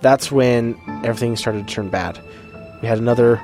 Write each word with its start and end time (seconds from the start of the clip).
That's 0.00 0.30
when 0.30 0.78
everything 1.04 1.36
started 1.36 1.66
to 1.66 1.74
turn 1.74 1.88
bad. 1.88 2.20
We 2.82 2.88
had 2.88 2.98
another 2.98 3.40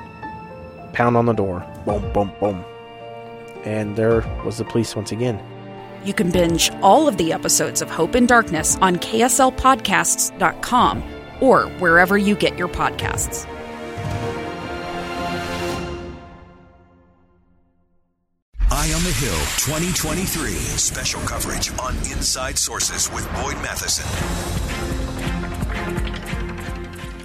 pound 0.93 1.17
on 1.17 1.25
the 1.25 1.33
door. 1.33 1.65
Boom, 1.85 2.11
boom, 2.13 2.31
boom. 2.39 2.63
And 3.65 3.95
there 3.95 4.21
was 4.45 4.57
the 4.57 4.65
police 4.65 4.95
once 4.95 5.11
again. 5.11 5.39
You 6.05 6.13
can 6.13 6.31
binge 6.31 6.71
all 6.81 7.07
of 7.07 7.17
the 7.17 7.33
episodes 7.33 7.81
of 7.81 7.89
Hope 7.89 8.13
and 8.15 8.27
Darkness 8.27 8.77
on 8.81 8.97
KSLPodcasts.com 8.97 11.03
or 11.39 11.63
wherever 11.79 12.17
you 12.17 12.35
get 12.35 12.57
your 12.57 12.67
podcasts. 12.67 13.47
Eye 18.69 18.91
on 18.91 19.03
the 19.03 19.11
Hill 19.11 19.39
2023. 19.63 20.51
Special 20.51 21.21
coverage 21.21 21.71
on 21.79 21.95
Inside 22.11 22.57
Sources 22.57 23.09
with 23.13 23.25
Boyd 23.35 23.55
Matheson. 23.61 24.09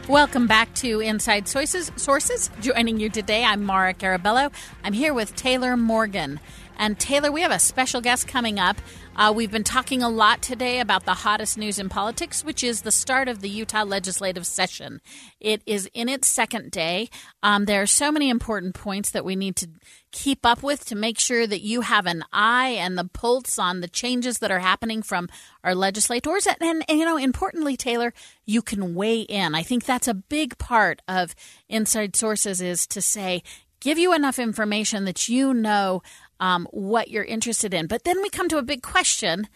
Welcome 0.08 0.46
back 0.46 0.72
to 0.76 1.00
Inside 1.00 1.48
Sources. 1.48 1.92
Sources. 1.96 2.48
Joining 2.62 2.98
you 2.98 3.10
today, 3.10 3.44
I'm 3.44 3.62
Maura 3.62 3.92
Carabello. 3.92 4.50
I'm 4.82 4.94
here 4.94 5.12
with 5.12 5.36
Taylor 5.36 5.76
Morgan. 5.76 6.40
And 6.78 6.98
Taylor, 6.98 7.30
we 7.30 7.42
have 7.42 7.50
a 7.50 7.58
special 7.58 8.00
guest 8.00 8.26
coming 8.26 8.58
up. 8.58 8.78
Uh, 9.18 9.32
we've 9.34 9.50
been 9.50 9.64
talking 9.64 10.00
a 10.00 10.08
lot 10.08 10.40
today 10.40 10.78
about 10.78 11.04
the 11.04 11.12
hottest 11.12 11.58
news 11.58 11.80
in 11.80 11.88
politics, 11.88 12.44
which 12.44 12.62
is 12.62 12.82
the 12.82 12.92
start 12.92 13.26
of 13.26 13.40
the 13.40 13.48
Utah 13.48 13.82
legislative 13.82 14.46
session. 14.46 15.00
It 15.40 15.60
is 15.66 15.90
in 15.92 16.08
its 16.08 16.28
second 16.28 16.70
day. 16.70 17.10
Um, 17.42 17.64
there 17.64 17.82
are 17.82 17.86
so 17.86 18.12
many 18.12 18.30
important 18.30 18.76
points 18.76 19.10
that 19.10 19.24
we 19.24 19.34
need 19.34 19.56
to 19.56 19.70
keep 20.12 20.46
up 20.46 20.62
with 20.62 20.84
to 20.84 20.94
make 20.94 21.18
sure 21.18 21.48
that 21.48 21.62
you 21.62 21.80
have 21.80 22.06
an 22.06 22.22
eye 22.32 22.76
and 22.78 22.96
the 22.96 23.10
pulse 23.12 23.58
on 23.58 23.80
the 23.80 23.88
changes 23.88 24.38
that 24.38 24.52
are 24.52 24.60
happening 24.60 25.02
from 25.02 25.28
our 25.64 25.74
legislators. 25.74 26.46
And, 26.46 26.56
and, 26.60 26.84
and 26.88 26.98
you 27.00 27.04
know, 27.04 27.16
importantly, 27.16 27.76
Taylor, 27.76 28.14
you 28.46 28.62
can 28.62 28.94
weigh 28.94 29.22
in. 29.22 29.52
I 29.52 29.64
think 29.64 29.84
that's 29.84 30.06
a 30.06 30.14
big 30.14 30.58
part 30.58 31.02
of 31.08 31.34
Inside 31.68 32.14
Sources 32.14 32.60
is 32.60 32.86
to 32.86 33.02
say, 33.02 33.42
give 33.80 33.98
you 33.98 34.14
enough 34.14 34.38
information 34.38 35.06
that 35.06 35.28
you 35.28 35.52
know 35.52 36.02
um, 36.40 36.66
what 36.70 37.08
you're 37.08 37.24
interested 37.24 37.74
in. 37.74 37.86
But 37.86 38.04
then 38.04 38.20
we 38.22 38.30
come 38.30 38.48
to 38.48 38.58
a 38.58 38.62
big 38.62 38.82
question 38.82 39.48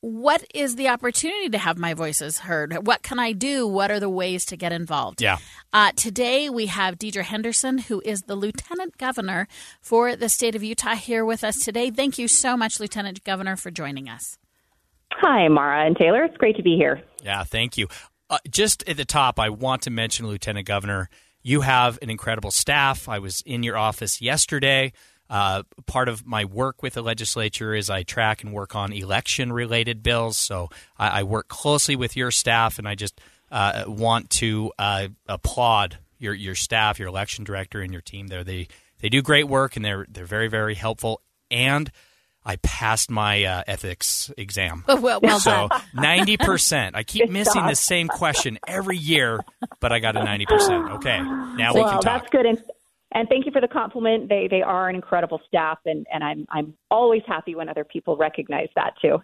what 0.00 0.44
is 0.54 0.76
the 0.76 0.88
opportunity 0.88 1.48
to 1.48 1.58
have 1.58 1.78
my 1.78 1.94
voices 1.94 2.38
heard? 2.38 2.86
What 2.86 3.02
can 3.02 3.18
I 3.18 3.32
do? 3.32 3.66
What 3.66 3.90
are 3.90 3.98
the 3.98 4.10
ways 4.10 4.44
to 4.46 4.56
get 4.56 4.72
involved? 4.72 5.20
Yeah. 5.20 5.38
Uh, 5.72 5.90
today 5.96 6.48
we 6.48 6.66
have 6.66 6.96
Deidre 6.96 7.22
Henderson, 7.22 7.78
who 7.78 8.00
is 8.04 8.22
the 8.22 8.36
Lieutenant 8.36 8.98
Governor 8.98 9.48
for 9.80 10.14
the 10.14 10.28
state 10.28 10.54
of 10.54 10.62
Utah, 10.62 10.94
here 10.94 11.24
with 11.24 11.42
us 11.42 11.56
today. 11.58 11.90
Thank 11.90 12.18
you 12.18 12.28
so 12.28 12.56
much, 12.56 12.78
Lieutenant 12.78 13.24
Governor, 13.24 13.56
for 13.56 13.70
joining 13.70 14.08
us. 14.08 14.38
Hi, 15.12 15.48
Maura 15.48 15.86
and 15.86 15.96
Taylor. 15.96 16.24
It's 16.24 16.36
great 16.36 16.56
to 16.56 16.62
be 16.62 16.76
here. 16.76 17.02
Yeah, 17.22 17.42
thank 17.42 17.76
you. 17.76 17.88
Uh, 18.28 18.38
just 18.48 18.88
at 18.88 18.96
the 18.96 19.04
top, 19.04 19.40
I 19.40 19.48
want 19.48 19.82
to 19.82 19.90
mention, 19.90 20.26
Lieutenant 20.26 20.66
Governor, 20.66 21.08
you 21.42 21.62
have 21.62 21.98
an 22.02 22.10
incredible 22.10 22.50
staff. 22.50 23.08
I 23.08 23.18
was 23.18 23.40
in 23.46 23.62
your 23.62 23.76
office 23.76 24.20
yesterday. 24.20 24.92
Uh, 25.28 25.62
part 25.86 26.08
of 26.08 26.26
my 26.26 26.44
work 26.44 26.82
with 26.82 26.94
the 26.94 27.02
legislature 27.02 27.74
is 27.74 27.90
I 27.90 28.04
track 28.04 28.44
and 28.44 28.52
work 28.52 28.76
on 28.76 28.92
election 28.92 29.52
related 29.52 30.02
bills. 30.02 30.36
So 30.36 30.68
I, 30.98 31.20
I, 31.20 31.22
work 31.24 31.48
closely 31.48 31.96
with 31.96 32.16
your 32.16 32.30
staff, 32.30 32.78
and 32.78 32.86
I 32.86 32.94
just 32.94 33.20
uh, 33.50 33.84
want 33.88 34.30
to 34.30 34.72
uh, 34.78 35.08
applaud 35.28 35.98
your 36.18 36.32
your 36.32 36.54
staff, 36.54 36.98
your 36.98 37.08
election 37.08 37.44
director, 37.44 37.80
and 37.80 37.92
your 37.92 38.02
team 38.02 38.28
there. 38.28 38.44
They 38.44 38.68
they 39.00 39.08
do 39.08 39.20
great 39.20 39.48
work, 39.48 39.76
and 39.76 39.84
they're 39.84 40.06
they're 40.08 40.26
very 40.26 40.48
very 40.48 40.74
helpful. 40.74 41.20
And 41.50 41.90
I 42.44 42.56
passed 42.56 43.10
my 43.10 43.44
uh, 43.44 43.62
ethics 43.66 44.30
exam. 44.38 44.84
Well, 44.96 45.20
well 45.20 45.40
so 45.40 45.68
ninety 45.92 46.36
percent. 46.36 46.96
I 46.96 47.02
keep 47.02 47.28
missing 47.28 47.66
the 47.66 47.74
same 47.74 48.08
question 48.08 48.58
every 48.66 48.96
year, 48.96 49.40
but 49.80 49.92
I 49.92 49.98
got 49.98 50.16
a 50.16 50.24
ninety 50.24 50.46
percent. 50.46 50.90
Okay, 50.92 51.20
now 51.20 51.74
well, 51.74 51.84
we 51.84 51.90
can 51.90 52.00
talk. 52.00 52.22
That's 52.22 52.30
good. 52.30 52.46
And 52.46 52.62
and 53.12 53.28
thank 53.28 53.46
you 53.46 53.52
for 53.52 53.60
the 53.60 53.68
compliment. 53.68 54.28
They 54.28 54.48
they 54.50 54.62
are 54.62 54.88
an 54.88 54.94
incredible 54.94 55.40
staff, 55.46 55.78
and 55.84 56.06
and 56.12 56.24
I'm 56.24 56.46
I'm 56.50 56.74
always 56.90 57.22
happy 57.26 57.54
when 57.54 57.68
other 57.68 57.84
people 57.84 58.16
recognize 58.16 58.68
that 58.76 58.94
too. 59.00 59.18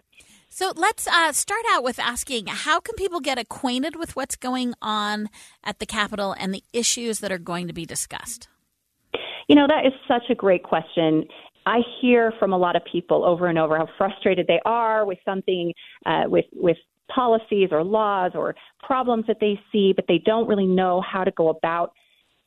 So 0.49 0.71
let's 0.75 1.07
uh, 1.07 1.31
start 1.31 1.63
out 1.71 1.83
with 1.83 1.97
asking 1.97 2.45
how 2.45 2.79
can 2.79 2.93
people 2.95 3.19
get 3.19 3.39
acquainted 3.39 3.95
with 3.95 4.15
what's 4.15 4.35
going 4.35 4.75
on 4.83 5.29
at 5.63 5.79
the 5.79 5.87
Capitol 5.87 6.35
and 6.37 6.53
the 6.53 6.63
issues 6.71 7.19
that 7.19 7.31
are 7.31 7.39
going 7.39 7.67
to 7.67 7.73
be 7.73 7.87
discussed? 7.87 8.47
You 9.47 9.55
know, 9.55 9.65
that 9.67 9.85
is 9.85 9.93
such 10.07 10.29
a 10.29 10.35
great 10.35 10.63
question. 10.63 11.25
I 11.65 11.79
hear 11.99 12.33
from 12.39 12.53
a 12.53 12.57
lot 12.57 12.75
of 12.75 12.83
people 12.89 13.25
over 13.25 13.47
and 13.47 13.57
over 13.57 13.77
how 13.77 13.87
frustrated 13.97 14.47
they 14.47 14.59
are 14.65 15.05
with 15.05 15.17
something, 15.25 15.73
uh, 16.05 16.25
with 16.27 16.45
with 16.53 16.77
policies 17.13 17.69
or 17.71 17.83
laws 17.83 18.31
or 18.35 18.55
problems 18.81 19.25
that 19.27 19.37
they 19.39 19.59
see, 19.71 19.93
but 19.93 20.05
they 20.07 20.21
don't 20.25 20.47
really 20.47 20.65
know 20.65 21.01
how 21.01 21.23
to 21.23 21.31
go 21.31 21.49
about 21.49 21.93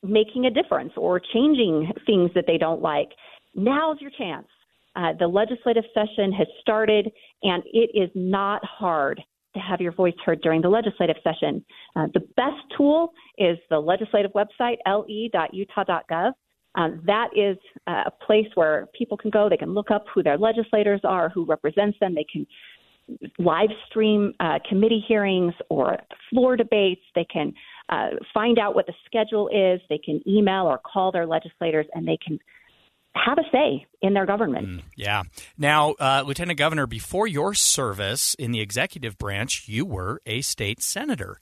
making 0.02 0.46
a 0.46 0.50
difference 0.50 0.92
or 0.96 1.20
changing 1.20 1.92
things 2.06 2.30
that 2.34 2.44
they 2.46 2.58
don't 2.58 2.82
like. 2.82 3.08
Now's 3.54 4.00
your 4.00 4.10
chance. 4.16 4.46
Uh, 4.94 5.12
the 5.18 5.26
legislative 5.26 5.84
session 5.92 6.32
has 6.32 6.46
started, 6.60 7.10
and 7.42 7.62
it 7.72 7.90
is 7.94 8.10
not 8.14 8.64
hard 8.64 9.20
to 9.54 9.60
have 9.60 9.80
your 9.80 9.92
voice 9.92 10.14
heard 10.24 10.40
during 10.42 10.62
the 10.62 10.68
legislative 10.68 11.16
session. 11.22 11.64
Uh, 11.94 12.06
the 12.14 12.20
best 12.36 12.56
tool 12.76 13.12
is 13.38 13.58
the 13.70 13.78
legislative 13.78 14.30
website, 14.32 14.76
le.utah.gov. 14.86 16.32
Um, 16.76 17.02
that 17.06 17.28
is 17.34 17.56
uh, 17.86 18.04
a 18.06 18.24
place 18.24 18.46
where 18.54 18.86
people 18.96 19.16
can 19.16 19.30
go. 19.30 19.48
They 19.48 19.56
can 19.56 19.72
look 19.72 19.90
up 19.90 20.04
who 20.14 20.22
their 20.22 20.36
legislators 20.36 21.00
are, 21.04 21.30
who 21.30 21.44
represents 21.46 21.96
them. 22.00 22.14
They 22.14 22.26
can 22.30 22.46
live 23.38 23.70
stream 23.88 24.34
uh, 24.40 24.58
committee 24.68 25.02
hearings 25.06 25.54
or 25.70 25.98
floor 26.30 26.56
debates. 26.56 27.02
They 27.14 27.24
can 27.24 27.54
uh, 27.88 28.10
find 28.34 28.58
out 28.58 28.74
what 28.74 28.86
the 28.86 28.94
schedule 29.04 29.48
is. 29.48 29.80
They 29.88 29.98
can 29.98 30.20
email 30.26 30.64
or 30.66 30.78
call 30.78 31.12
their 31.12 31.26
legislators, 31.26 31.86
and 31.94 32.06
they 32.06 32.19
can 32.24 32.38
have 33.14 33.38
a 33.38 33.42
say 33.50 33.86
in 34.02 34.14
their 34.14 34.26
government. 34.26 34.69
Mm, 34.69 34.82
yeah. 34.97 35.22
Now, 35.56 35.94
uh, 35.98 36.22
Lieutenant 36.26 36.58
Governor, 36.58 36.86
before 36.86 37.26
your 37.26 37.54
service 37.54 38.34
in 38.34 38.52
the 38.52 38.60
executive 38.60 39.16
branch, 39.19 39.69
you 39.69 39.84
were 39.84 40.20
a 40.26 40.42
state 40.42 40.82
senator. 40.82 41.38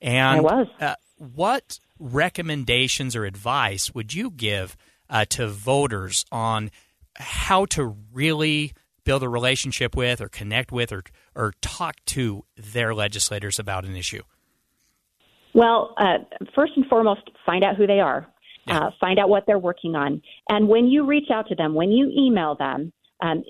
And 0.00 0.38
I 0.38 0.40
was. 0.40 0.66
Uh, 0.80 0.94
what 1.16 1.78
recommendations 1.98 3.16
or 3.16 3.24
advice 3.24 3.94
would 3.94 4.14
you 4.14 4.30
give 4.30 4.76
uh, 5.08 5.24
to 5.30 5.48
voters 5.48 6.24
on 6.30 6.70
how 7.16 7.64
to 7.64 7.96
really 8.12 8.72
build 9.04 9.22
a 9.22 9.28
relationship 9.28 9.96
with 9.96 10.20
or 10.20 10.28
connect 10.28 10.70
with 10.70 10.92
or, 10.92 11.02
or 11.34 11.54
talk 11.62 11.96
to 12.06 12.44
their 12.56 12.94
legislators 12.94 13.58
about 13.58 13.84
an 13.84 13.96
issue? 13.96 14.22
Well, 15.56 15.94
uh, 15.96 16.18
first 16.54 16.74
and 16.76 16.84
foremost, 16.86 17.22
find 17.46 17.64
out 17.64 17.76
who 17.76 17.86
they 17.86 17.98
are. 17.98 18.26
Uh, 18.68 18.90
find 19.00 19.18
out 19.18 19.28
what 19.28 19.44
they're 19.46 19.60
working 19.60 19.94
on. 19.94 20.20
And 20.48 20.68
when 20.68 20.88
you 20.88 21.06
reach 21.06 21.30
out 21.32 21.48
to 21.48 21.54
them, 21.54 21.72
when 21.72 21.92
you 21.92 22.10
email 22.14 22.56
them, 22.56 22.92
um, 23.22 23.44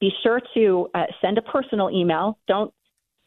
be 0.00 0.10
sure 0.22 0.40
to 0.54 0.88
uh, 0.94 1.04
send 1.20 1.36
a 1.36 1.42
personal 1.42 1.90
email. 1.90 2.38
Don't 2.48 2.72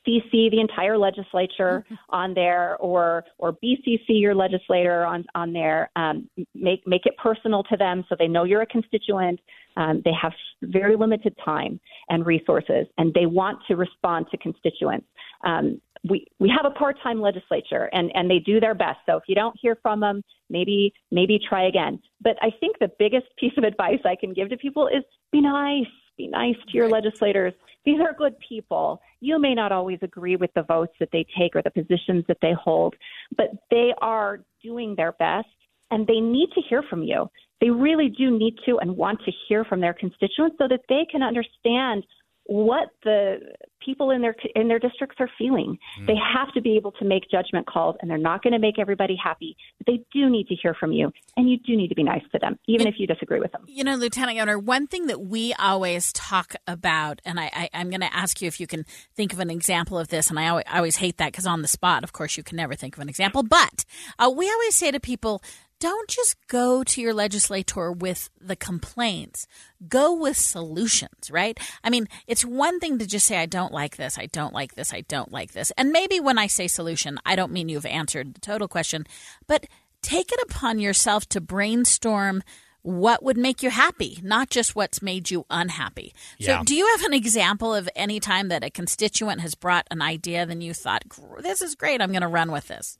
CC 0.06 0.52
the 0.52 0.60
entire 0.60 0.98
legislature 0.98 1.86
mm-hmm. 1.86 1.96
on 2.10 2.34
there, 2.34 2.76
or 2.78 3.24
or 3.38 3.54
BCC 3.54 4.00
your 4.08 4.36
legislator 4.36 5.06
on 5.06 5.24
on 5.36 5.54
there. 5.54 5.90
Um, 5.96 6.28
make 6.56 6.86
make 6.86 7.06
it 7.06 7.16
personal 7.18 7.64
to 7.64 7.78
them 7.78 8.04
so 8.10 8.16
they 8.18 8.28
know 8.28 8.44
you're 8.44 8.64
a 8.64 8.66
constituent. 8.66 9.40
Um, 9.78 10.02
they 10.04 10.12
have 10.20 10.34
very 10.64 10.96
limited 10.98 11.36
time 11.46 11.80
and 12.10 12.26
resources, 12.26 12.88
and 12.98 13.14
they 13.14 13.28
want 13.28 13.60
to 13.68 13.76
respond 13.76 14.26
to 14.32 14.38
constituents. 14.38 15.08
Um, 15.46 15.80
we 16.08 16.26
we 16.40 16.50
have 16.50 16.70
a 16.70 16.76
part-time 16.76 17.22
legislature 17.22 17.90
and 17.94 18.12
and 18.14 18.30
they 18.30 18.40
do 18.40 18.60
their 18.60 18.76
best. 18.76 19.00
So 19.06 19.18
if 19.18 19.24
you 19.28 19.36
don't 19.36 19.56
hear 19.62 19.78
from 19.82 20.00
them 20.00 20.22
maybe 20.50 20.94
maybe 21.12 21.40
try 21.50 21.68
again. 21.68 22.00
But 22.22 22.36
i 22.42 22.50
think 22.60 22.78
the 22.80 22.92
biggest 23.00 23.28
piece 23.40 23.54
of 23.58 23.64
advice 23.64 24.00
i 24.06 24.16
can 24.16 24.34
give 24.34 24.50
to 24.50 24.58
people 24.58 24.88
is 24.88 25.04
be 25.32 25.42
nice 25.42 25.86
be 26.16 26.28
nice 26.28 26.56
to 26.68 26.78
your 26.78 26.90
legislators. 26.90 27.54
These 27.86 28.00
are 28.00 28.14
good 28.14 28.36
people. 28.48 29.02
You 29.20 29.40
may 29.40 29.56
not 29.56 29.72
always 29.72 29.98
agree 30.04 30.36
with 30.36 30.52
the 30.54 30.62
votes 30.62 30.94
that 31.00 31.10
they 31.12 31.26
take 31.36 31.56
or 31.56 31.64
the 31.64 31.72
positions 31.72 32.24
that 32.28 32.38
they 32.42 32.54
hold 32.54 32.96
but 33.36 33.48
they 33.72 33.94
are 34.02 34.42
doing 34.62 34.96
their 34.96 35.14
best 35.14 35.48
and 35.92 36.08
they 36.08 36.20
need 36.20 36.50
to 36.56 36.62
hear 36.70 36.84
from 36.90 37.04
you. 37.04 37.30
They 37.62 37.70
really 37.70 38.10
do 38.10 38.38
need 38.38 38.56
to 38.66 38.78
and 38.80 38.98
want 38.98 39.20
to 39.26 39.32
hear 39.48 39.64
from 39.64 39.80
their 39.80 39.94
constituents 39.94 40.58
so 40.60 40.68
that 40.68 40.82
they 40.90 41.06
can 41.10 41.22
understand 41.22 42.06
what 42.46 42.90
the 43.04 43.38
people 43.84 44.12
in 44.12 44.22
their 44.22 44.36
in 44.56 44.68
their 44.68 44.80
districts 44.80 45.18
are 45.20 45.30
feeling. 45.38 45.78
Mm. 46.00 46.08
They 46.08 46.16
have 46.16 46.54
to 46.54 46.62
be 46.62 46.76
able 46.76 46.92
to 46.94 47.06
make 47.06 47.30
judgment 47.30 47.68
calls, 47.68 47.96
and 48.02 48.10
they're 48.10 48.18
not 48.18 48.44
going 48.44 48.54
to 48.54 48.60
make 48.60 48.80
everybody 48.80 49.16
happy. 49.22 49.56
But 49.78 49.88
they 49.88 50.04
do 50.12 50.30
need 50.30 50.48
to 50.48 50.56
hear 50.56 50.74
from 50.74 50.92
you, 50.92 51.12
and 51.38 51.50
you 51.50 51.58
do 51.58 51.76
need 51.76 51.90
to 51.90 51.96
be 51.96 52.04
nice 52.04 52.24
to 52.32 52.40
them, 52.40 52.60
even 52.68 52.88
if 52.88 52.96
you 52.98 53.08
disagree 53.08 53.40
with 53.40 53.52
them. 53.52 53.66
You 53.68 53.84
know, 53.84 53.96
Lieutenant 53.96 54.38
Governor, 54.38 54.60
one 54.60 54.88
thing 54.88 55.08
that 55.08 55.22
we 55.22 55.54
always 55.54 56.12
talk 56.14 56.56
about, 56.68 57.22
and 57.26 57.40
I, 57.40 57.70
I, 57.74 57.80
am 57.80 57.90
going 57.90 58.02
to 58.02 58.14
ask 58.14 58.42
you 58.42 58.48
if 58.48 58.60
you 58.60 58.68
can 58.68 58.86
think 59.16 59.34
of 59.34 59.40
an 59.40 59.50
example 59.50 59.98
of 59.98 60.10
this, 60.10 60.30
and 60.30 60.40
I 60.40 60.50
always, 60.50 60.66
I 60.68 60.78
always 60.78 60.98
hate 60.98 61.18
that 61.18 61.32
because 61.32 61.48
on 61.48 61.62
the 61.62 61.68
spot, 61.68 62.04
of 62.04 62.14
course, 62.14 62.38
you 62.38 62.44
can 62.44 62.58
never 62.58 62.76
think 62.76 62.96
of 62.98 63.02
an 63.02 63.10
example. 63.10 63.44
But 63.44 63.86
uh, 64.20 64.32
we 64.36 64.50
always 64.50 64.76
say 64.76 64.92
to 64.92 65.00
people, 65.00 65.42
don't 65.80 66.10
just 66.10 66.36
go 66.48 66.84
to 66.84 67.02
your 67.02 67.14
legislator 67.14 67.92
with 67.92 68.30
the 68.40 68.56
complaints. 68.56 69.48
Go 69.88 70.14
with 70.14 70.38
solutions, 70.38 71.30
right? 71.30 71.60
I 71.84 71.90
mean, 71.90 72.08
it's 72.28 72.46
one 72.46 72.80
thing 72.80 72.98
to 73.00 73.06
just 73.06 73.28
say, 73.28 73.38
I 73.38 73.46
don't 73.46 73.74
like 73.74 73.98
this, 73.98 74.18
I 74.18 74.28
don't 74.28 74.54
like 74.54 74.76
this, 74.76 74.94
I 74.94 75.02
don't 75.02 75.32
like 75.32 75.52
this. 75.52 75.72
And 75.78 75.92
maybe 75.92 76.20
when 76.20 76.38
I 76.38 76.48
say 76.48 76.68
solution, 76.68 77.20
I 77.26 77.36
don't 77.36 77.52
mean 77.52 77.70
you've 77.70 77.86
answered 77.86 78.34
the 78.34 78.40
total 78.40 78.68
question, 78.68 79.06
but 79.48 79.68
take 80.02 80.32
it 80.32 80.40
upon 80.44 80.80
yourself 80.80 81.28
to 81.30 81.42
brainstorm 81.42 82.44
what 82.84 83.24
would 83.24 83.38
make 83.38 83.64
you 83.64 83.70
happy, 83.70 84.20
not 84.22 84.50
just 84.50 84.76
what's 84.76 85.02
made 85.02 85.32
you 85.32 85.46
unhappy. 85.50 86.14
Yeah. 86.38 86.60
So, 86.60 86.64
do 86.66 86.76
you 86.76 86.86
have 86.98 87.04
an 87.04 87.14
example 87.14 87.74
of 87.74 87.90
any 87.96 88.20
time 88.20 88.50
that 88.50 88.64
a 88.64 88.70
constituent 88.70 89.42
has 89.42 89.56
brought 89.56 89.88
an 89.90 90.02
idea, 90.02 90.46
then 90.46 90.62
you 90.62 90.74
thought, 90.74 91.04
this 91.40 91.62
is 91.62 91.76
great, 91.76 92.02
I'm 92.02 92.12
going 92.12 92.22
to 92.22 92.28
run 92.28 92.52
with 92.52 92.68
this? 92.68 93.00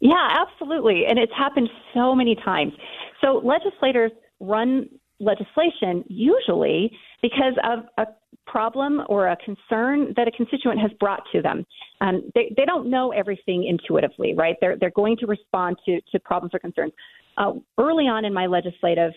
Yeah, 0.00 0.28
absolutely. 0.30 1.04
And 1.08 1.18
it's 1.18 1.32
happened 1.36 1.68
so 1.94 2.14
many 2.14 2.36
times. 2.36 2.72
So 3.20 3.40
legislators 3.44 4.12
run 4.40 4.88
legislation 5.20 6.04
usually 6.08 6.92
because 7.22 7.54
of 7.64 7.80
a 7.98 8.06
problem 8.46 9.02
or 9.08 9.28
a 9.28 9.36
concern 9.36 10.14
that 10.16 10.28
a 10.28 10.30
constituent 10.30 10.80
has 10.80 10.90
brought 11.00 11.22
to 11.32 11.42
them. 11.42 11.66
Um, 12.00 12.30
they, 12.34 12.54
they 12.56 12.64
don't 12.64 12.88
know 12.88 13.10
everything 13.10 13.64
intuitively, 13.64 14.34
right? 14.34 14.56
They're, 14.60 14.76
they're 14.78 14.90
going 14.90 15.16
to 15.18 15.26
respond 15.26 15.76
to, 15.86 16.00
to 16.12 16.20
problems 16.20 16.54
or 16.54 16.60
concerns. 16.60 16.92
Uh, 17.36 17.52
early 17.78 18.04
on 18.04 18.24
in 18.24 18.32
my 18.32 18.46
legislative 18.46 19.12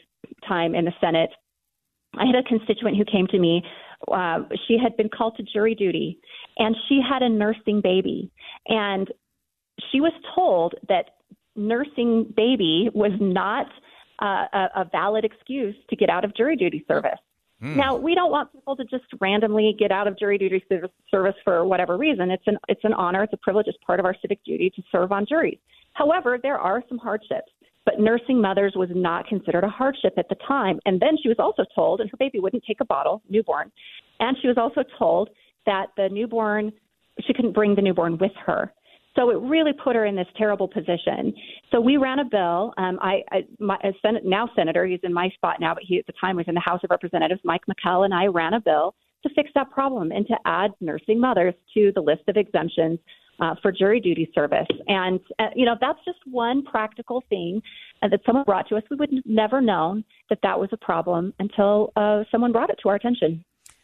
time 0.47 0.75
in 0.75 0.85
the 0.85 0.93
Senate, 0.99 1.29
I 2.15 2.25
had 2.25 2.35
a 2.35 2.43
constituent 2.43 2.97
who 2.97 3.05
came 3.05 3.27
to 3.27 3.39
me. 3.39 3.63
Uh, 4.11 4.39
she 4.67 4.77
had 4.81 4.97
been 4.97 5.09
called 5.09 5.37
to 5.37 5.43
jury 5.43 5.75
duty 5.75 6.19
and 6.57 6.75
she 6.89 6.99
had 7.07 7.21
a 7.21 7.29
nursing 7.29 7.81
baby. 7.81 8.31
And 8.67 9.07
she 9.91 10.01
was 10.01 10.13
told 10.35 10.75
that 10.87 11.11
nursing 11.55 12.33
baby 12.35 12.89
was 12.93 13.11
not 13.19 13.67
uh, 14.21 14.45
a, 14.53 14.81
a 14.81 14.89
valid 14.91 15.25
excuse 15.25 15.75
to 15.89 15.95
get 15.95 16.09
out 16.09 16.23
of 16.23 16.35
jury 16.35 16.55
duty 16.55 16.85
service. 16.87 17.19
Mm. 17.61 17.75
Now, 17.75 17.95
we 17.95 18.15
don't 18.15 18.31
want 18.31 18.51
people 18.51 18.75
to 18.75 18.83
just 18.85 19.05
randomly 19.19 19.75
get 19.77 19.91
out 19.91 20.07
of 20.07 20.17
jury 20.17 20.37
duty 20.37 20.63
service 21.09 21.35
for 21.43 21.65
whatever 21.65 21.97
reason. 21.97 22.31
It's 22.31 22.47
an 22.47 22.57
it's 22.67 22.83
an 22.83 22.93
honor, 22.93 23.23
it's 23.23 23.33
a 23.33 23.37
privilege, 23.37 23.67
it's 23.67 23.77
part 23.85 23.99
of 23.99 24.05
our 24.05 24.15
civic 24.21 24.43
duty 24.43 24.71
to 24.75 24.81
serve 24.91 25.11
on 25.11 25.25
juries. 25.27 25.59
However, 25.93 26.39
there 26.41 26.57
are 26.57 26.83
some 26.89 26.97
hardships. 26.97 27.51
But 27.83 27.99
nursing 27.99 28.39
mothers 28.39 28.73
was 28.75 28.89
not 28.93 29.25
considered 29.25 29.63
a 29.63 29.69
hardship 29.69 30.13
at 30.17 30.29
the 30.29 30.35
time. 30.47 30.79
And 30.85 30.99
then 30.99 31.17
she 31.21 31.29
was 31.29 31.37
also 31.39 31.65
told, 31.73 31.99
and 31.99 32.09
her 32.11 32.17
baby 32.17 32.39
wouldn't 32.39 32.63
take 32.63 32.79
a 32.79 32.85
bottle, 32.85 33.23
newborn. 33.27 33.71
And 34.19 34.37
she 34.39 34.47
was 34.47 34.57
also 34.57 34.83
told 34.99 35.29
that 35.65 35.87
the 35.97 36.07
newborn, 36.09 36.71
she 37.25 37.33
couldn't 37.33 37.53
bring 37.53 37.73
the 37.73 37.81
newborn 37.81 38.19
with 38.19 38.33
her. 38.45 38.71
So 39.15 39.29
it 39.29 39.39
really 39.41 39.73
put 39.73 39.95
her 39.95 40.05
in 40.05 40.15
this 40.15 40.27
terrible 40.37 40.67
position. 40.67 41.33
So 41.71 41.81
we 41.81 41.97
ran 41.97 42.19
a 42.19 42.25
bill. 42.25 42.73
Um, 42.77 42.97
I, 43.01 43.23
I 43.31 43.45
my 43.59 43.77
a 43.83 43.91
Senate, 44.01 44.23
now 44.25 44.49
senator, 44.55 44.85
he's 44.85 44.99
in 45.03 45.13
my 45.13 45.29
spot 45.29 45.57
now, 45.59 45.73
but 45.73 45.83
he 45.85 45.99
at 45.99 46.07
the 46.07 46.13
time 46.19 46.37
was 46.37 46.45
in 46.47 46.55
the 46.55 46.61
House 46.61 46.79
of 46.83 46.89
Representatives. 46.89 47.41
Mike 47.43 47.61
McKell 47.69 48.05
and 48.05 48.13
I 48.13 48.27
ran 48.27 48.53
a 48.53 48.61
bill 48.61 48.95
to 49.23 49.29
fix 49.35 49.49
that 49.53 49.69
problem 49.69 50.11
and 50.11 50.25
to 50.27 50.35
add 50.45 50.71
nursing 50.79 51.19
mothers 51.19 51.53
to 51.73 51.91
the 51.93 52.01
list 52.01 52.23
of 52.27 52.37
exemptions 52.37 52.99
uh, 53.39 53.55
for 53.61 53.71
jury 53.71 53.99
duty 53.99 54.29
service. 54.33 54.67
And 54.87 55.19
uh, 55.39 55.49
you 55.55 55.65
know 55.65 55.75
that's 55.81 55.99
just 56.05 56.19
one 56.25 56.63
practical 56.63 57.23
thing 57.29 57.61
uh, 58.01 58.07
that 58.07 58.21
someone 58.25 58.45
brought 58.45 58.69
to 58.69 58.75
us. 58.75 58.83
We 58.89 58.97
would 58.97 59.11
never 59.25 59.61
known 59.61 60.03
that 60.29 60.39
that 60.43 60.59
was 60.59 60.69
a 60.71 60.77
problem 60.77 61.33
until 61.39 61.91
uh, 61.95 62.23
someone 62.31 62.51
brought 62.51 62.69
it 62.69 62.79
to 62.83 62.89
our 62.89 62.95
attention. 62.95 63.43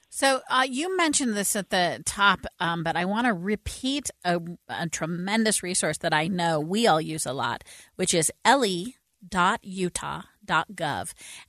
So 0.10 0.42
uh, 0.50 0.66
you 0.68 0.96
mentioned 0.96 1.36
this 1.36 1.56
at 1.56 1.70
the 1.70 2.02
top, 2.06 2.46
um, 2.60 2.84
but 2.84 2.96
I 2.96 3.06
want 3.06 3.28
to 3.28 3.34
repeat 3.34 4.10
a, 4.24 4.40
a, 4.70 4.88
tremendous 4.88 5.62
resource 5.62 5.98
that 6.00 6.14
I 6.14 6.28
know 6.28 6.60
we 6.60 6.88
all 6.88 7.02
use 7.02 7.26
a 7.26 7.34
lot, 7.34 7.64
which 7.96 8.14
is 8.14 8.32
le.utah.gov. 8.46 8.94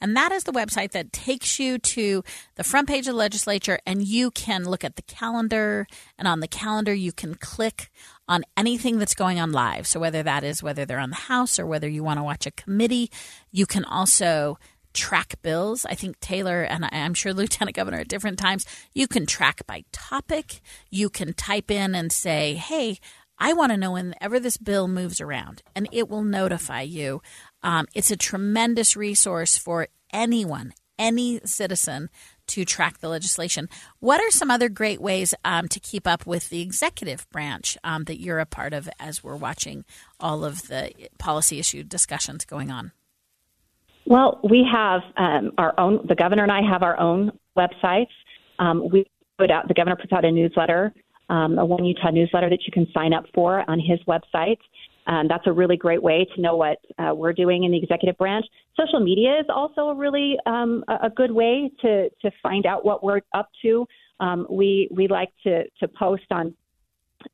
And 0.01 0.17
that 0.17 0.33
is 0.33 0.43
the 0.45 0.53
website 0.53 0.91
that 0.91 1.13
takes 1.13 1.61
you 1.61 1.79
to 1.79 2.25
the 2.57 2.65
front 2.65 2.89
page 2.89 3.07
of 3.07 3.13
the 3.15 3.19
legislature, 3.19 3.79
and 3.87 4.03
you 4.03 4.33
can 4.33 4.65
look 4.65 4.83
at 4.83 4.97
the 4.97 5.03
calendar. 5.03 5.87
And 6.19 6.27
on 6.27 6.41
the 6.41 6.49
calendar, 6.49 6.93
you 6.93 7.13
can 7.13 7.37
click 7.37 7.91
on 8.27 8.43
anything 8.57 8.99
that's 8.99 9.15
going 9.15 9.39
on 9.39 9.53
live. 9.53 9.87
So 9.87 10.01
whether 10.01 10.25
that 10.25 10.43
is 10.43 10.65
whether 10.65 10.85
they're 10.85 10.99
on 10.99 11.11
the 11.11 11.17
House 11.17 11.61
or 11.61 11.67
whether 11.67 11.89
you 11.89 12.03
want 12.03 12.19
to 12.19 12.25
watch 12.25 12.45
a 12.45 12.51
committee, 12.51 13.11
you 13.53 13.67
can 13.67 13.85
also 13.85 14.59
track 14.99 15.41
bills. 15.43 15.87
I 15.89 15.95
think 15.95 16.19
Taylor 16.19 16.63
and 16.63 16.85
I'm 16.91 17.15
sure 17.15 17.33
Lieutenant 17.33 17.77
Governor 17.77 18.01
at 18.01 18.09
different 18.09 18.37
times, 18.37 18.67
you 18.95 19.07
can 19.07 19.27
track 19.27 19.65
by 19.65 19.85
topic. 19.93 20.61
You 20.91 21.09
can 21.09 21.35
type 21.35 21.71
in 21.71 21.95
and 21.95 22.11
say, 22.11 22.55
hey, 22.55 22.99
I 23.39 23.53
want 23.53 23.71
to 23.71 23.77
know 23.77 23.93
whenever 23.93 24.41
this 24.41 24.57
bill 24.57 24.89
moves 24.89 25.21
around, 25.21 25.63
and 25.77 25.89
it 25.93 26.09
will 26.09 26.25
notify 26.25 26.81
you. 26.81 27.23
Um, 27.63 27.87
it's 27.95 28.11
a 28.11 28.17
tremendous 28.17 28.97
resource 28.97 29.57
for 29.57 29.87
anyone, 30.13 30.73
any 30.99 31.41
citizen 31.45 32.11
to 32.49 32.65
track 32.65 32.99
the 32.99 33.09
legislation. 33.09 33.69
What 34.01 34.21
are 34.21 34.33
some 34.33 34.51
other 34.51 34.69
great 34.69 35.01
ways 35.01 35.33
um, 35.45 35.69
to 35.69 35.79
keep 35.79 36.09
up 36.09 36.27
with 36.27 36.49
the 36.49 36.61
executive 36.61 37.31
branch 37.31 37.79
um, 37.85 38.05
that 38.05 38.21
you're 38.21 38.41
a 38.41 38.47
part 38.47 38.73
of 38.73 38.89
as 38.99 39.23
we're 39.23 39.37
watching 39.37 39.85
all 40.19 40.45
of 40.45 40.67
the 40.67 40.93
policy 41.19 41.61
issue 41.61 41.85
discussions 41.85 42.45
going 42.45 42.73
on? 42.73 42.91
Well, 44.09 44.41
we 44.43 44.67
have 44.73 45.03
um, 45.19 45.53
our 45.59 45.79
own. 45.79 46.07
The 46.09 46.15
governor 46.15 46.43
and 46.43 46.51
I 46.51 46.63
have 46.63 46.83
our 46.83 46.99
own 46.99 47.31
websites. 47.59 48.09
Um, 48.59 48.89
we 48.91 49.05
put 49.37 49.51
out. 49.51 49.69
The 49.69 49.75
governor 49.75 49.97
puts 49.97 50.15
out 50.15 50.25
a 50.25 50.33
newsletter, 50.33 50.95
um, 51.29 51.59
a 51.59 51.65
One 51.65 51.85
Utah 51.85 52.11
newsletter 52.11 52.49
that 52.49 52.61
you 52.67 52.73
can 52.73 52.87
sign 52.95 53.13
up 53.13 53.27
for 53.35 53.71
on 53.71 53.79
his 53.79 53.99
website. 54.09 54.57
Um, 55.09 55.29
that's 55.29 55.47
a 55.47 55.53
really 55.53 55.77
great 55.77 56.03
way 56.03 56.27
to 56.35 56.41
know 56.41 56.57
what 56.57 56.79
uh, 56.99 57.15
we're 57.15 57.35
doing 57.35 57.65
in 57.65 57.71
the 57.71 57.77
executive 57.77 58.17
branch. 58.17 58.47
Social 58.81 58.99
media 58.99 59.39
is 59.41 59.47
also 59.55 59.89
a 59.89 59.95
really 59.95 60.39
um, 60.47 60.85
a 60.89 61.11
good 61.11 61.31
way 61.31 61.71
to 61.83 62.09
to 62.09 62.31
find 62.43 62.65
out 62.65 62.87
what 62.87 63.05
we're 63.05 63.21
up 63.35 63.51
to. 63.61 63.87
Um, 64.21 64.47
we 64.49 64.89
we 64.91 65.07
like 65.07 65.33
to 65.45 65.65
to 65.81 65.87
post 65.87 66.25
on 66.31 66.55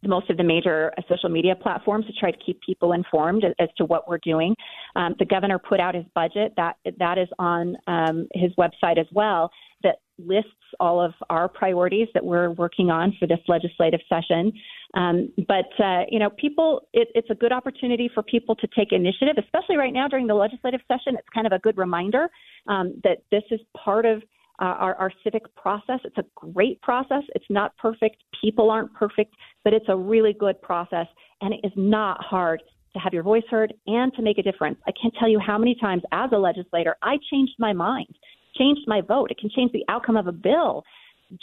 most 0.02 0.30
of 0.30 0.36
the 0.36 0.44
major 0.44 0.92
uh, 0.96 1.02
social 1.08 1.28
media 1.28 1.54
platforms 1.54 2.06
to 2.06 2.12
try 2.12 2.30
to 2.30 2.38
keep 2.44 2.60
people 2.60 2.92
informed 2.92 3.44
as, 3.44 3.68
to 3.76 3.84
what 3.84 4.08
we're 4.08 4.18
doing. 4.18 4.54
Um, 4.96 5.14
the 5.18 5.24
governor 5.24 5.58
put 5.58 5.80
out 5.80 5.94
his 5.94 6.04
budget 6.14 6.52
that 6.56 6.76
that 6.98 7.18
is 7.18 7.28
on 7.38 7.76
um, 7.86 8.28
his 8.34 8.52
website 8.58 8.98
as 8.98 9.06
well. 9.12 9.50
That 9.82 9.96
lists 10.18 10.50
all 10.80 11.00
of 11.00 11.12
our 11.28 11.48
priorities 11.48 12.08
that 12.14 12.24
we're 12.24 12.50
working 12.52 12.90
on 12.90 13.14
for 13.18 13.26
this 13.26 13.40
legislative 13.48 14.00
session. 14.08 14.52
Um, 14.94 15.32
but 15.48 15.66
uh, 15.82 16.04
you 16.08 16.18
know, 16.18 16.30
people, 16.30 16.88
it, 16.92 17.08
it's 17.14 17.30
a 17.30 17.34
good 17.34 17.52
opportunity 17.52 18.10
for 18.12 18.22
people 18.22 18.54
to 18.56 18.68
take 18.76 18.92
initiative, 18.92 19.36
especially 19.38 19.76
right 19.76 19.92
now 19.92 20.08
during 20.08 20.26
the 20.26 20.34
legislative 20.34 20.80
session. 20.88 21.16
It's 21.18 21.28
kind 21.34 21.46
of 21.46 21.52
a 21.52 21.58
good 21.58 21.76
reminder 21.76 22.28
um, 22.68 22.94
that 23.02 23.18
this 23.30 23.42
is 23.50 23.60
part 23.76 24.06
of 24.06 24.22
uh, 24.61 24.64
our, 24.64 24.94
our 24.96 25.12
civic 25.23 25.54
process. 25.56 26.00
It's 26.04 26.18
a 26.18 26.25
great 26.34 26.80
process. 26.82 27.23
It's 27.34 27.44
not 27.50 27.76
perfect. 27.76 28.16
People 28.40 28.70
aren't 28.70 28.92
perfect, 28.94 29.34
but 29.64 29.73
it's 29.73 29.87
a 29.88 29.96
really 29.96 30.32
good 30.32 30.61
process, 30.62 31.06
and 31.40 31.52
it 31.52 31.61
is 31.64 31.73
not 31.76 32.23
hard 32.23 32.62
to 32.94 32.99
have 33.00 33.12
your 33.12 33.23
voice 33.23 33.42
heard 33.50 33.75
and 33.87 34.12
to 34.14 34.23
make 34.23 34.38
a 34.38 34.42
difference. 34.42 34.78
I 34.87 34.92
can't 35.00 35.14
tell 35.18 35.28
you 35.28 35.40
how 35.44 35.58
many 35.58 35.76
times 35.80 36.02
as 36.12 36.30
a 36.32 36.38
legislator 36.38 36.96
I 37.02 37.16
changed 37.30 37.54
my 37.58 37.73
mind, 37.73 38.14
changed 38.56 38.82
my 38.87 39.00
vote. 39.00 39.30
It 39.30 39.38
can 39.38 39.50
change 39.50 39.73
the 39.73 39.84
outcome 39.88 40.16
of 40.16 40.26
a 40.28 40.32
bill 40.32 40.84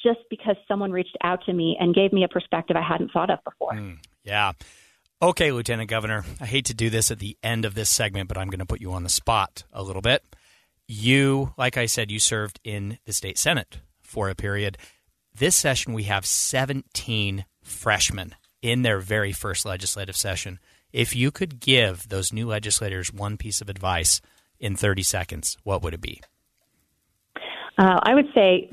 just 0.01 0.20
because 0.30 0.56
someone 0.68 0.91
reached 0.91 1.18
out 1.24 1.44
to 1.46 1.53
me 1.53 1.75
and 1.80 1.94
gave 1.94 2.13
me 2.13 2.24
a 2.24 2.27
perspective 2.27 2.77
I 2.77 2.88
hadn't 2.88 3.12
thought 3.12 3.30
of 3.30 3.39
before. 3.44 3.74
Mm, 3.74 3.98
yeah. 4.24 4.53
Okay, 5.22 5.51
Lieutenant 5.51 5.89
Governor, 5.89 6.25
I 6.39 6.46
hate 6.46 6.65
to 6.65 6.74
do 6.74 6.89
this 6.89 7.12
at 7.12 7.20
the 7.20 7.38
end 7.44 7.65
of 7.65 7.75
this 7.75 7.89
segment, 7.89 8.27
but 8.27 8.38
I'm 8.38 8.48
going 8.48 8.60
to 8.60 8.65
put 8.65 8.82
you 8.82 8.94
on 8.94 9.03
the 9.03 9.10
spot 9.10 9.63
a 9.72 9.84
little 9.84 10.01
bit. 10.01 10.24
You, 10.93 11.53
like 11.57 11.77
I 11.77 11.86
said, 11.86 12.12
you 12.12 12.19
served 12.19 12.60
in 12.65 12.98
the 13.05 13.13
state 13.13 13.38
Senate 13.38 13.79
for 14.01 14.27
a 14.27 14.36
period. 14.36 14.77
This 15.33 15.55
session, 15.55 15.93
we 15.93 16.03
have 16.03 16.25
17 16.25 17.45
freshmen 17.63 18.36
in 18.62 18.81
their 18.81 19.00
very 19.00 19.31
first 19.31 19.65
legislative 19.65 20.17
session. 20.17 20.60
If 20.91 21.15
you 21.15 21.31
could 21.31 21.62
give 21.62 22.10
those 22.10 22.33
new 22.33 22.45
legislators 22.45 23.13
one 23.13 23.38
piece 23.38 23.62
of 23.62 23.69
advice 23.69 24.19
in 24.60 24.75
30 24.75 25.03
seconds, 25.03 25.57
what 25.63 25.81
would 25.81 25.93
it 25.93 26.01
be? 26.01 26.19
Uh, 27.77 28.01
I 28.03 28.13
would 28.13 28.27
say 28.36 28.69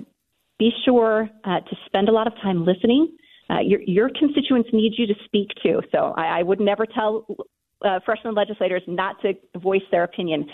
be 0.59 0.73
sure 0.85 1.31
uh, 1.45 1.61
to 1.61 1.77
spend 1.87 2.09
a 2.09 2.13
lot 2.13 2.27
of 2.27 2.35
time 2.43 2.67
listening. 2.67 3.17
Uh, 3.49 3.61
your, 3.61 3.81
your 3.83 4.11
constituents 4.19 4.71
need 4.73 4.95
you 4.99 5.07
to 5.07 5.15
speak 5.25 5.51
to. 5.63 5.83
So 5.93 6.15
I, 6.17 6.41
I 6.41 6.43
would 6.43 6.59
never 6.59 6.85
tell 6.85 7.27
uh, 7.83 8.01
freshman 8.05 8.35
legislators 8.35 8.83
not 8.89 9.21
to 9.23 9.35
voice 9.59 9.83
their 9.91 10.03
opinion. 10.03 10.49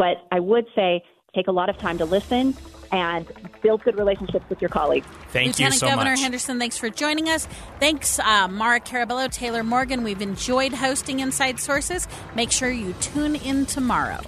But 0.00 0.26
I 0.32 0.40
would 0.40 0.66
say 0.74 1.02
take 1.34 1.46
a 1.46 1.52
lot 1.52 1.68
of 1.68 1.76
time 1.76 1.98
to 1.98 2.06
listen 2.06 2.56
and 2.90 3.30
build 3.60 3.84
good 3.84 3.98
relationships 3.98 4.46
with 4.48 4.58
your 4.62 4.70
colleagues. 4.70 5.06
Thank 5.28 5.48
Lieutenant 5.48 5.74
you 5.74 5.78
so 5.80 5.88
Governor 5.88 6.12
much. 6.12 6.20
Henderson, 6.20 6.58
thanks 6.58 6.78
for 6.78 6.88
joining 6.88 7.28
us. 7.28 7.46
Thanks, 7.80 8.18
uh, 8.18 8.48
Maura 8.48 8.80
Carabello, 8.80 9.30
Taylor 9.30 9.62
Morgan. 9.62 10.02
We've 10.02 10.22
enjoyed 10.22 10.72
hosting 10.72 11.20
Inside 11.20 11.60
Sources. 11.60 12.08
Make 12.34 12.50
sure 12.50 12.70
you 12.70 12.94
tune 12.94 13.36
in 13.36 13.66
tomorrow. 13.66 14.22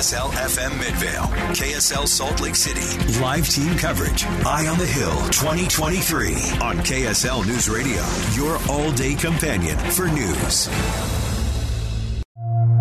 KSL 0.00 0.30
FM 0.30 0.78
Midvale, 0.78 1.26
KSL 1.52 2.08
Salt 2.08 2.40
Lake 2.40 2.54
City, 2.54 2.80
live 3.20 3.46
team 3.46 3.76
coverage. 3.76 4.24
Eye 4.46 4.66
on 4.66 4.78
the 4.78 4.86
Hill 4.86 5.14
2023 5.28 6.32
on 6.62 6.78
KSL 6.78 7.46
News 7.46 7.68
Radio, 7.68 8.02
your 8.32 8.58
all 8.70 8.90
day 8.92 9.14
companion 9.14 9.76
for 9.76 10.08
news. 10.08 10.70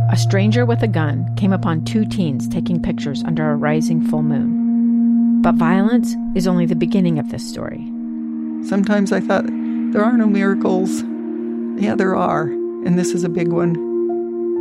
A 0.09 0.15
stranger 0.15 0.65
with 0.65 0.81
a 0.81 0.87
gun 0.87 1.35
came 1.35 1.51
upon 1.51 1.83
two 1.83 2.05
teens 2.05 2.47
taking 2.47 2.81
pictures 2.81 3.21
under 3.25 3.51
a 3.51 3.55
rising 3.57 4.01
full 4.01 4.23
moon. 4.23 5.41
But 5.41 5.55
violence 5.55 6.15
is 6.35 6.47
only 6.47 6.65
the 6.65 6.73
beginning 6.73 7.19
of 7.19 7.31
this 7.31 7.45
story. 7.45 7.85
Sometimes 8.63 9.11
I 9.11 9.19
thought, 9.19 9.45
there 9.45 10.05
are 10.05 10.15
no 10.15 10.25
miracles. 10.25 11.03
Yeah, 11.83 11.95
there 11.95 12.15
are, 12.15 12.43
and 12.43 12.97
this 12.97 13.11
is 13.11 13.25
a 13.25 13.29
big 13.29 13.49
one. 13.49 13.88